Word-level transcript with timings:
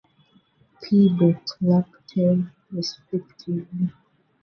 P. 0.81 0.91
Laptev, 1.61 2.43
respectively. 2.71 3.91